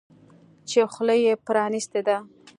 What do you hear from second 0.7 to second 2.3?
خوله یې پرانیستې ده.